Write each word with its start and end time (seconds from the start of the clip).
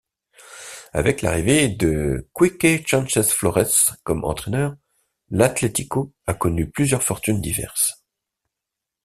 Avec 0.93 1.21
l'arrivée 1.21 1.67
de 1.69 2.27
Quique 2.35 2.89
Sánchez 2.89 3.21
Flores 3.21 3.93
comme 4.03 4.23
entraîneur, 4.23 4.75
l'Atlético 5.29 6.11
a 6.25 6.33
connu 6.33 6.67
plusieurs 6.67 7.03
fortunes 7.03 7.39
diverses. 7.39 8.03